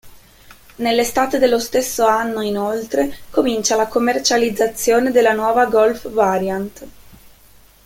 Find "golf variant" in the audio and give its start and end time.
5.67-6.87